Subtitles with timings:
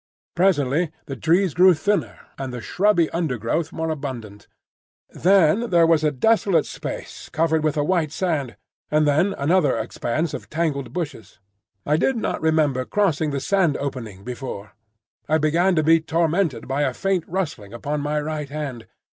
[0.35, 4.47] Presently the trees grew thinner, and the shrubby undergrowth more abundant.
[5.11, 8.55] Then there was a desolate space covered with a white sand,
[8.89, 11.37] and then another expanse of tangled bushes.
[11.85, 14.71] I did not remember crossing the sand opening before.
[15.29, 18.87] I began to be tormented by a faint rustling upon my right hand.